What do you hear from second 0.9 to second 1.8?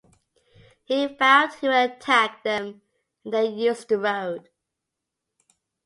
vowed he